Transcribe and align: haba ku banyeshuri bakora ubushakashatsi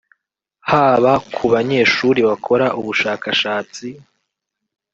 haba 0.69 1.13
ku 1.35 1.45
banyeshuri 1.53 2.19
bakora 2.29 2.65
ubushakashatsi 2.79 3.87